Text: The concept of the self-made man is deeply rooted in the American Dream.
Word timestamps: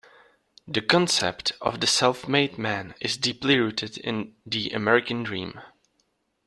The 0.67 0.81
concept 0.81 1.51
of 1.61 1.79
the 1.79 1.85
self-made 1.85 2.57
man 2.57 2.95
is 2.99 3.17
deeply 3.17 3.59
rooted 3.59 3.99
in 3.99 4.33
the 4.47 4.71
American 4.71 5.21
Dream. 5.21 5.61